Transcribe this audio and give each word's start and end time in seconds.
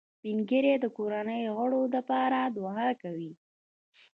سپین 0.15 0.37
ږیری 0.49 0.73
د 0.83 0.85
کورنۍ 0.97 1.39
د 1.45 1.49
غړو 1.57 1.81
لپاره 1.95 2.39
دعا 2.55 2.89
کوي 3.01 3.31